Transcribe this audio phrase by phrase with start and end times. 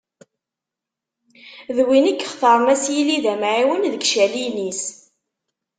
[1.75, 4.83] D win i yextar ad s-yili d amεiwen deg icaliyen-is.